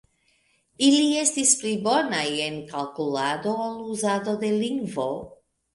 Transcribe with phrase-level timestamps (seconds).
[0.87, 5.09] Ili estis pli bonaj en kalkulado ol uzado de lingvo.